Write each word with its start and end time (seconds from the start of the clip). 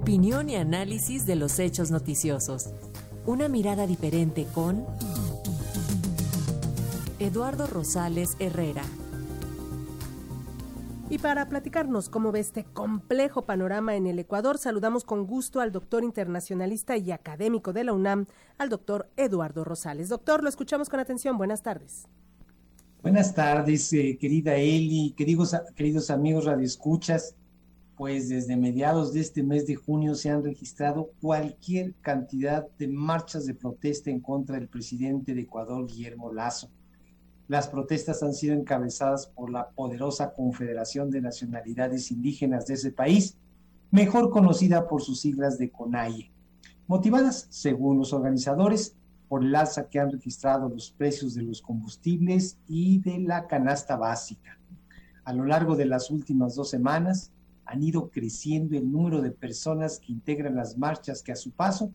Opinión 0.00 0.48
y 0.48 0.56
análisis 0.56 1.26
de 1.26 1.36
los 1.36 1.58
hechos 1.58 1.90
noticiosos. 1.90 2.70
Una 3.26 3.48
mirada 3.48 3.86
diferente 3.86 4.46
con 4.54 4.86
Eduardo 7.18 7.66
Rosales 7.66 8.30
Herrera. 8.38 8.82
Y 11.10 11.18
para 11.18 11.50
platicarnos 11.50 12.08
cómo 12.08 12.32
ve 12.32 12.40
este 12.40 12.64
complejo 12.64 13.42
panorama 13.42 13.94
en 13.94 14.06
el 14.06 14.18
Ecuador, 14.18 14.56
saludamos 14.56 15.04
con 15.04 15.26
gusto 15.26 15.60
al 15.60 15.70
doctor 15.70 16.02
internacionalista 16.02 16.96
y 16.96 17.12
académico 17.12 17.74
de 17.74 17.84
la 17.84 17.92
UNAM, 17.92 18.24
al 18.56 18.70
doctor 18.70 19.10
Eduardo 19.18 19.64
Rosales. 19.64 20.08
Doctor, 20.08 20.42
lo 20.42 20.48
escuchamos 20.48 20.88
con 20.88 20.98
atención. 20.98 21.36
Buenas 21.36 21.62
tardes. 21.62 22.08
Buenas 23.02 23.34
tardes, 23.34 23.92
eh, 23.92 24.16
querida 24.18 24.54
Eli, 24.54 25.12
queridos, 25.14 25.54
queridos 25.76 26.10
amigos 26.10 26.46
radioescuchas. 26.46 27.34
Pues 28.00 28.30
desde 28.30 28.56
mediados 28.56 29.12
de 29.12 29.20
este 29.20 29.42
mes 29.42 29.66
de 29.66 29.74
junio 29.74 30.14
se 30.14 30.30
han 30.30 30.42
registrado 30.42 31.10
cualquier 31.20 31.92
cantidad 32.00 32.66
de 32.78 32.88
marchas 32.88 33.44
de 33.44 33.52
protesta 33.52 34.08
en 34.08 34.20
contra 34.20 34.56
del 34.56 34.68
presidente 34.68 35.34
de 35.34 35.42
Ecuador, 35.42 35.86
Guillermo 35.86 36.32
Lazo 36.32 36.70
las 37.46 37.68
protestas 37.68 38.22
han 38.22 38.32
sido 38.32 38.54
encabezadas 38.54 39.26
por 39.26 39.50
la 39.50 39.68
poderosa 39.68 40.32
Confederación 40.32 41.10
de 41.10 41.20
Nacionalidades 41.20 42.10
Indígenas 42.10 42.64
de 42.66 42.74
ese 42.74 42.90
país, 42.90 43.36
mejor 43.90 44.30
conocida 44.30 44.88
por 44.88 45.02
sus 45.02 45.20
siglas 45.20 45.58
de 45.58 45.70
CONAIE, 45.70 46.32
motivadas, 46.86 47.48
según 47.50 47.98
los 47.98 48.14
organizadores, 48.14 48.96
por 49.28 49.44
el 49.44 49.54
alza 49.54 49.90
que 49.90 49.98
han 49.98 50.10
registrado 50.10 50.70
los 50.70 50.90
precios 50.90 51.34
de 51.34 51.42
los 51.42 51.60
combustibles 51.60 52.56
y 52.66 53.00
de 53.00 53.18
la 53.18 53.46
canasta 53.46 53.96
básica. 53.96 54.58
A 55.24 55.34
lo 55.34 55.44
largo 55.44 55.76
de 55.76 55.84
las 55.84 56.10
últimas 56.10 56.54
dos 56.54 56.70
semanas 56.70 57.30
han 57.70 57.84
ido 57.84 58.10
creciendo 58.10 58.76
el 58.76 58.90
número 58.90 59.22
de 59.22 59.30
personas 59.30 60.00
que 60.00 60.12
integran 60.12 60.56
las 60.56 60.76
marchas 60.76 61.22
que 61.22 61.30
a 61.30 61.36
su 61.36 61.52
paso 61.52 61.92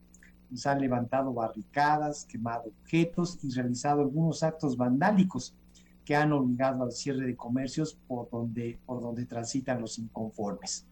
se 0.53 0.69
han 0.69 0.79
levantado 0.79 1.33
barricadas, 1.33 2.23
quemado 2.23 2.69
objetos 2.81 3.37
y 3.43 3.49
realizado 3.51 4.01
algunos 4.01 4.41
actos 4.41 4.77
vandálicos 4.77 5.53
que 6.05 6.15
han 6.15 6.31
obligado 6.31 6.83
al 6.83 6.93
cierre 6.93 7.25
de 7.25 7.35
comercios 7.35 7.97
por 8.07 8.29
donde, 8.29 8.79
por 8.85 9.01
donde 9.01 9.25
transitan 9.25 9.81
los 9.81 9.99
inconformes. 9.99 10.85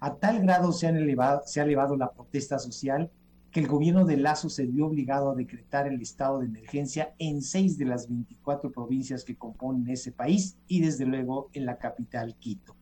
A 0.00 0.14
tal 0.14 0.42
grado 0.42 0.72
se, 0.72 0.86
han 0.86 0.96
elevado, 0.96 1.40
se 1.46 1.60
ha 1.60 1.64
elevado 1.64 1.96
la 1.96 2.10
protesta 2.10 2.58
social 2.58 3.10
que 3.50 3.60
el 3.60 3.68
gobierno 3.68 4.04
de 4.04 4.18
Lazo 4.18 4.50
se 4.50 4.66
vio 4.66 4.86
obligado 4.86 5.30
a 5.30 5.34
decretar 5.34 5.86
el 5.86 6.00
estado 6.02 6.40
de 6.40 6.46
emergencia 6.46 7.14
en 7.18 7.40
seis 7.40 7.78
de 7.78 7.86
las 7.86 8.06
24 8.06 8.70
provincias 8.70 9.24
que 9.24 9.36
componen 9.36 9.88
ese 9.88 10.12
país 10.12 10.58
y 10.68 10.82
desde 10.82 11.06
luego 11.06 11.48
en 11.54 11.64
la 11.64 11.78
capital 11.78 12.36
Quito 12.36 12.76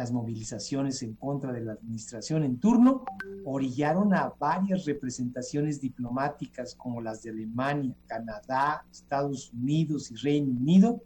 las 0.00 0.12
movilizaciones 0.12 1.02
en 1.02 1.12
contra 1.12 1.52
de 1.52 1.60
la 1.60 1.74
administración 1.74 2.42
en 2.42 2.58
turno 2.58 3.04
orillaron 3.44 4.14
a 4.14 4.32
varias 4.38 4.86
representaciones 4.86 5.78
diplomáticas 5.78 6.74
como 6.74 7.02
las 7.02 7.22
de 7.22 7.28
Alemania, 7.28 7.94
Canadá, 8.06 8.86
Estados 8.90 9.52
Unidos 9.52 10.10
y 10.10 10.14
Reino 10.14 10.52
Unido 10.52 11.02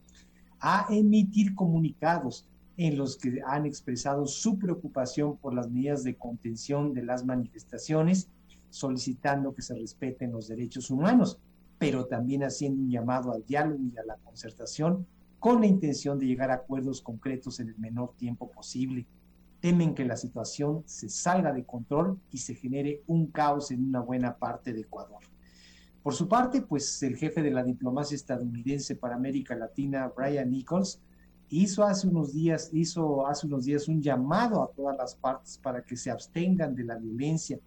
a 0.60 0.86
emitir 0.90 1.56
comunicados 1.56 2.46
en 2.76 2.96
los 2.96 3.16
que 3.16 3.42
han 3.44 3.66
expresado 3.66 4.28
su 4.28 4.60
preocupación 4.60 5.38
por 5.38 5.54
las 5.54 5.68
medidas 5.68 6.04
de 6.04 6.14
contención 6.14 6.94
de 6.94 7.02
las 7.02 7.24
manifestaciones, 7.24 8.28
solicitando 8.70 9.56
que 9.56 9.62
se 9.62 9.74
respeten 9.74 10.30
los 10.30 10.46
derechos 10.46 10.88
humanos, 10.88 11.40
pero 11.80 12.06
también 12.06 12.44
haciendo 12.44 12.80
un 12.80 12.90
llamado 12.90 13.32
al 13.32 13.44
diálogo 13.44 13.82
y 13.92 13.98
a 13.98 14.04
la 14.04 14.14
concertación 14.18 15.04
con 15.44 15.60
la 15.60 15.66
intención 15.66 16.18
de 16.18 16.24
llegar 16.24 16.50
a 16.50 16.54
acuerdos 16.54 17.02
concretos 17.02 17.60
en 17.60 17.68
el 17.68 17.76
menor 17.76 18.14
tiempo 18.16 18.50
posible. 18.50 19.06
Temen 19.60 19.94
que 19.94 20.06
la 20.06 20.16
situación 20.16 20.82
se 20.86 21.10
salga 21.10 21.52
de 21.52 21.66
control 21.66 22.18
y 22.30 22.38
se 22.38 22.54
genere 22.54 23.02
un 23.08 23.26
caos 23.26 23.70
en 23.70 23.84
una 23.84 24.00
buena 24.00 24.38
parte 24.38 24.72
de 24.72 24.80
Ecuador. 24.80 25.20
Por 26.02 26.14
su 26.14 26.28
parte, 26.28 26.62
pues 26.62 27.02
el 27.02 27.18
jefe 27.18 27.42
de 27.42 27.50
la 27.50 27.62
diplomacia 27.62 28.14
estadounidense 28.14 28.96
para 28.96 29.16
América 29.16 29.54
Latina, 29.54 30.10
Brian 30.16 30.50
Nichols, 30.50 31.02
hizo 31.50 31.84
hace 31.84 32.08
unos 32.08 32.32
días, 32.32 32.70
hizo 32.72 33.26
hace 33.26 33.46
unos 33.46 33.66
días 33.66 33.86
un 33.86 34.00
llamado 34.00 34.62
a 34.62 34.70
todas 34.70 34.96
las 34.96 35.14
partes 35.14 35.58
para 35.58 35.84
que 35.84 35.98
se 35.98 36.10
abstengan 36.10 36.74
de 36.74 36.84
la 36.84 36.96
violencia. 36.96 37.60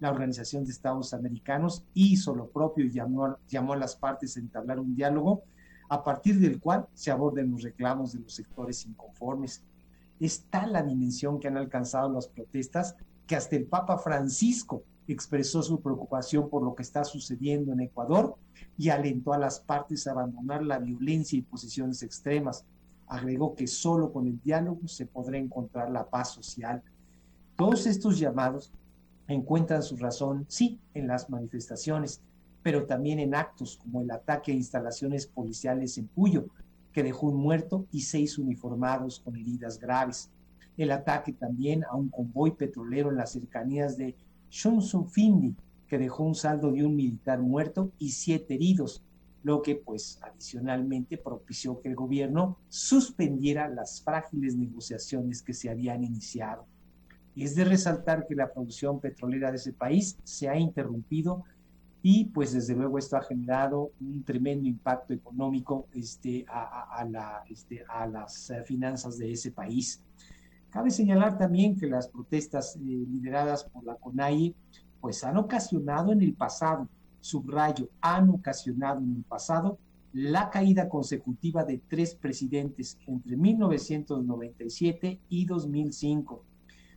La 0.00 0.10
Organización 0.10 0.64
de 0.64 0.70
Estados 0.70 1.12
Americanos 1.12 1.84
hizo 1.92 2.34
lo 2.34 2.48
propio 2.48 2.86
y 2.86 2.90
llamó, 2.90 3.36
llamó 3.48 3.74
a 3.74 3.76
las 3.76 3.96
partes 3.96 4.34
a 4.38 4.40
entablar 4.40 4.80
un 4.80 4.94
diálogo 4.94 5.42
a 5.88 6.04
partir 6.04 6.38
del 6.38 6.60
cual 6.60 6.86
se 6.94 7.10
aborden 7.10 7.50
los 7.50 7.62
reclamos 7.62 8.12
de 8.12 8.20
los 8.20 8.34
sectores 8.34 8.84
inconformes. 8.86 9.62
Es 10.20 10.44
tal 10.50 10.72
la 10.72 10.82
dimensión 10.82 11.38
que 11.38 11.48
han 11.48 11.56
alcanzado 11.56 12.10
las 12.10 12.28
protestas 12.28 12.96
que 13.26 13.36
hasta 13.36 13.56
el 13.56 13.66
Papa 13.66 13.98
Francisco 13.98 14.82
expresó 15.06 15.62
su 15.62 15.80
preocupación 15.80 16.50
por 16.50 16.62
lo 16.62 16.74
que 16.74 16.82
está 16.82 17.04
sucediendo 17.04 17.72
en 17.72 17.80
Ecuador 17.80 18.36
y 18.76 18.90
alentó 18.90 19.32
a 19.32 19.38
las 19.38 19.60
partes 19.60 20.06
a 20.06 20.12
abandonar 20.12 20.62
la 20.62 20.78
violencia 20.78 21.38
y 21.38 21.42
posiciones 21.42 22.02
extremas. 22.02 22.64
Agregó 23.06 23.54
que 23.54 23.66
solo 23.66 24.12
con 24.12 24.26
el 24.26 24.40
diálogo 24.42 24.86
se 24.86 25.06
podrá 25.06 25.38
encontrar 25.38 25.90
la 25.90 26.08
paz 26.08 26.32
social. 26.32 26.82
Todos 27.56 27.86
estos 27.86 28.18
llamados 28.18 28.72
encuentran 29.26 29.82
su 29.82 29.96
razón, 29.96 30.44
sí, 30.48 30.78
en 30.94 31.06
las 31.06 31.30
manifestaciones, 31.30 32.20
pero 32.62 32.86
también 32.86 33.18
en 33.18 33.34
actos 33.34 33.78
como 33.78 34.02
el 34.02 34.10
ataque 34.10 34.52
a 34.52 34.54
instalaciones 34.54 35.26
policiales 35.26 35.96
en 35.98 36.08
Puyo, 36.08 36.48
que 36.92 37.02
dejó 37.02 37.28
un 37.28 37.36
muerto 37.36 37.86
y 37.92 38.02
seis 38.02 38.38
uniformados 38.38 39.20
con 39.20 39.36
heridas 39.36 39.78
graves. 39.78 40.30
El 40.76 40.90
ataque 40.90 41.32
también 41.32 41.84
a 41.84 41.96
un 41.96 42.08
convoy 42.08 42.52
petrolero 42.52 43.10
en 43.10 43.16
las 43.16 43.32
cercanías 43.32 43.96
de 43.96 44.16
Findi, 45.10 45.54
que 45.86 45.98
dejó 45.98 46.24
un 46.24 46.34
saldo 46.34 46.70
de 46.72 46.84
un 46.84 46.94
militar 46.94 47.40
muerto 47.40 47.92
y 47.98 48.10
siete 48.10 48.54
heridos, 48.54 49.02
lo 49.42 49.62
que 49.62 49.76
pues 49.76 50.18
adicionalmente 50.22 51.16
propició 51.16 51.80
que 51.80 51.88
el 51.88 51.94
gobierno 51.94 52.58
suspendiera 52.68 53.68
las 53.68 54.02
frágiles 54.02 54.56
negociaciones 54.56 55.42
que 55.42 55.54
se 55.54 55.70
habían 55.70 56.04
iniciado. 56.04 56.66
Es 57.34 57.54
de 57.54 57.64
resaltar 57.64 58.26
que 58.26 58.34
la 58.34 58.52
producción 58.52 59.00
petrolera 59.00 59.50
de 59.50 59.56
ese 59.56 59.72
país 59.72 60.18
se 60.24 60.48
ha 60.48 60.58
interrumpido 60.58 61.44
y 62.02 62.26
pues 62.26 62.52
desde 62.52 62.74
luego 62.74 62.98
esto 62.98 63.16
ha 63.16 63.22
generado 63.22 63.90
un 64.00 64.22
tremendo 64.22 64.68
impacto 64.68 65.12
económico 65.12 65.88
este, 65.94 66.44
a, 66.48 67.04
la, 67.10 67.42
este, 67.48 67.84
a 67.88 68.06
las 68.06 68.50
eh, 68.50 68.62
finanzas 68.64 69.18
de 69.18 69.32
ese 69.32 69.50
país. 69.50 70.02
Cabe 70.70 70.90
señalar 70.90 71.38
también 71.38 71.76
que 71.76 71.86
las 71.86 72.08
protestas 72.08 72.76
eh, 72.76 72.80
lideradas 72.80 73.64
por 73.64 73.84
la 73.84 73.96
CONAIE 73.96 74.54
pues 75.00 75.24
han 75.24 75.36
ocasionado 75.38 76.12
en 76.12 76.22
el 76.22 76.34
pasado, 76.34 76.88
subrayo, 77.20 77.88
han 78.00 78.28
ocasionado 78.30 79.00
en 79.00 79.16
el 79.16 79.24
pasado 79.24 79.78
la 80.12 80.50
caída 80.50 80.88
consecutiva 80.88 81.64
de 81.64 81.80
tres 81.88 82.14
presidentes 82.14 82.98
entre 83.06 83.36
1997 83.36 85.20
y 85.28 85.44
2005. 85.46 86.44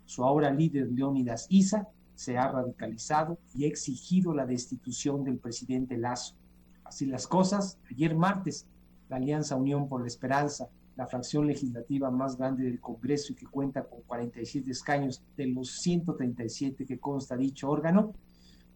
Su 0.06 0.24
ahora 0.24 0.52
líder 0.52 0.92
Leónidas 0.92 1.48
Isa 1.50 1.88
se 2.16 2.38
ha 2.38 2.52
radicalizado 2.52 3.38
y 3.54 3.66
ha 3.66 3.68
exigido 3.68 4.34
la 4.34 4.46
destitución 4.46 5.24
del 5.24 5.38
presidente 5.38 5.98
Lazo. 5.98 6.36
Así 6.84 7.06
las 7.06 7.28
cosas, 7.28 7.80
ayer 7.90 8.16
martes, 8.16 8.68
la 9.10 9.18
Alianza 9.18 9.56
Unión 9.56 9.88
por 9.88 10.02
la 10.02 10.08
Esperanza, 10.08 10.70
la 10.96 11.08
fracción 11.08 11.48
legislativa 11.48 12.12
más 12.12 12.38
grande 12.38 12.64
del 12.64 12.80
Congreso 12.80 13.34
y 13.34 13.36
que 13.36 13.46
cuenta 13.46 13.84
con 13.84 14.02
47 14.02 14.70
escaños 14.70 15.24
de 15.38 15.48
los 15.48 15.72
137 15.82 16.86
que 16.86 17.00
consta 17.00 17.36
dicho 17.38 17.70
órgano, 17.70 18.14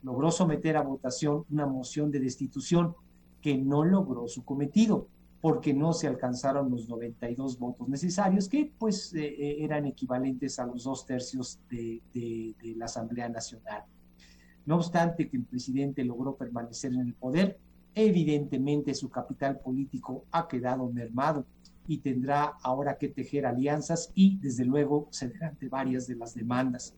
logró 0.01 0.31
someter 0.31 0.77
a 0.77 0.81
votación 0.81 1.45
una 1.49 1.65
moción 1.65 2.11
de 2.11 2.19
destitución 2.19 2.95
que 3.41 3.57
no 3.57 3.83
logró 3.83 4.27
su 4.27 4.43
cometido 4.43 5.07
porque 5.45 5.75
no 5.75 5.93
se 5.93 6.07
alcanzaron 6.07 6.71
los 6.71 6.89
92 6.89 7.59
votos 7.59 7.87
necesarios, 7.87 8.49
que 8.49 8.73
pues 8.79 9.13
eh, 9.13 9.27
eh, 9.27 9.57
eran 9.59 9.85
equivalentes 9.85 10.57
a 10.57 10.65
los 10.65 10.85
dos 10.85 11.05
tercios 11.05 11.59
de, 11.69 12.01
la 12.75 12.85
Asamblea 12.85 13.29
Nacional. 13.29 13.83
No 14.65 14.77
obstante 14.77 15.29
que 15.29 15.37
el 15.37 15.43
presidente 15.43 16.03
logró 16.03 16.35
permanecer 16.35 16.93
en 16.93 17.01
el 17.01 17.13
poder, 17.13 17.59
evidentemente 17.93 18.95
su 18.95 19.11
capital 19.11 19.59
político 19.59 20.25
ha 20.31 20.47
quedado 20.47 20.89
mermado 20.89 21.45
y 21.87 21.99
tendrá 21.99 22.55
ahora 22.63 22.97
que 22.97 23.09
tejer 23.09 23.45
alianzas 23.45 24.11
y, 24.15 24.39
desde 24.39 24.65
luego, 24.65 25.09
ceder 25.11 25.43
ante 25.43 25.69
varias 25.69 26.07
de 26.07 26.15
las 26.15 26.33
demandas. 26.33 26.95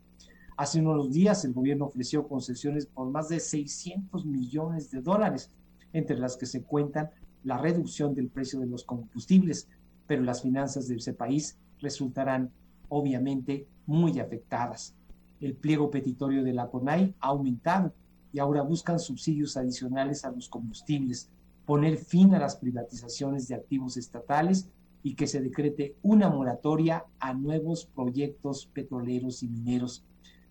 Hace 0.56 0.80
unos 0.80 1.12
días 1.12 1.44
el 1.44 1.52
gobierno 1.52 1.88
ofreció 1.88 2.26
concesiones 2.26 2.86
por 2.86 3.10
más 3.10 3.28
de 3.28 3.42
600 3.42 4.26
millones 4.26 4.90
de 4.90 5.02
dólares, 5.02 5.52
entre 5.92 6.18
las 6.18 6.38
que 6.38 6.46
se 6.46 6.64
cuentan 6.64 7.10
la 7.48 7.58
reducción 7.58 8.14
del 8.14 8.28
precio 8.28 8.60
de 8.60 8.68
los 8.68 8.84
combustibles, 8.84 9.70
pero 10.06 10.22
las 10.22 10.42
finanzas 10.42 10.90
de 10.90 10.96
ese 10.96 11.14
país 11.14 11.58
resultarán 11.80 12.52
obviamente 12.90 13.66
muy 13.86 14.20
afectadas. 14.20 14.94
El 15.40 15.56
pliego 15.56 15.90
petitorio 15.90 16.44
de 16.44 16.52
la 16.52 16.68
CONAI 16.68 17.16
ha 17.22 17.28
aumentado 17.28 17.94
y 18.34 18.40
ahora 18.40 18.64
buscan 18.64 19.00
subsidios 19.00 19.56
adicionales 19.56 20.26
a 20.26 20.32
los 20.32 20.50
combustibles, 20.50 21.30
poner 21.66 21.96
fin 21.96 22.36
a 22.36 22.40
las 22.40 22.58
privatizaciones 22.58 23.48
de 23.48 23.56
activos 23.56 23.96
estatales 23.96 24.70
y 25.02 25.16
que 25.16 25.26
se 25.26 25.40
decrete 25.40 25.96
una 26.02 26.30
moratoria 26.30 27.06
a 27.18 27.34
nuevos 27.34 27.86
proyectos 27.86 28.66
petroleros 28.66 29.42
y 29.42 29.48
mineros. 29.48 30.04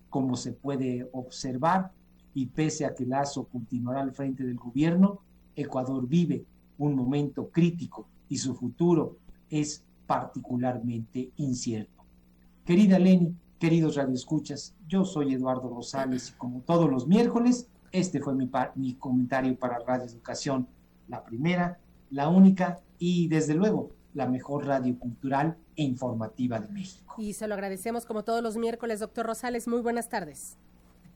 como 0.09 0.37
se 0.37 0.53
puede 0.53 1.07
observar, 1.13 1.93
y 2.33 2.47
pese 2.47 2.87
a 2.87 2.95
que 2.95 3.05
Lazo 3.05 3.45
continuará 3.45 4.01
al 4.01 4.13
frente 4.13 4.45
del 4.45 4.57
gobierno, 4.57 5.21
Ecuador 5.57 6.07
vive 6.09 6.47
un 6.79 6.95
momento 6.95 7.51
crítico 7.51 8.09
y 8.29 8.39
su 8.39 8.55
futuro 8.55 9.19
es 9.51 9.85
particularmente 10.07 11.31
incierto. 11.37 12.05
Querida 12.65 12.99
Leni, 12.99 13.35
queridos 13.59 13.97
radioescuchas, 13.97 14.75
yo 14.87 15.05
soy 15.05 15.35
Eduardo 15.35 15.69
Rosales 15.69 16.31
y 16.31 16.33
como 16.39 16.61
todos 16.61 16.91
los 16.91 17.07
miércoles, 17.07 17.69
este 17.93 18.21
fue 18.21 18.35
mi, 18.35 18.51
mi 18.75 18.95
comentario 18.95 19.57
para 19.59 19.79
Radio 19.79 20.07
Educación, 20.07 20.69
la 21.09 21.25
primera, 21.25 21.79
la 22.11 22.29
única 22.29 22.81
y 22.99 23.29
desde 23.29 23.55
luego 23.55 23.91
la 24.15 24.27
mejor 24.27 24.67
radio 24.67 24.99
cultural 24.99 25.59
e 25.77 25.83
informativa 25.83 26.59
de 26.59 26.69
México. 26.69 27.15
Y 27.19 27.35
se 27.35 27.47
lo 27.47 27.55
agradecemos 27.55 28.07
como 28.07 28.25
todos 28.25 28.43
los 28.43 28.57
miércoles, 28.57 29.01
doctor 29.01 29.27
Rosales. 29.27 29.69
Muy 29.69 29.83
buenas 29.83 30.09
tardes. 30.09 30.57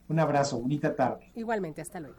Un 0.08 0.18
abrazo, 0.18 0.60
bonita 0.60 0.94
tarde. 0.94 1.30
Igualmente, 1.34 1.80
hasta 1.80 2.00
luego. 2.00 2.16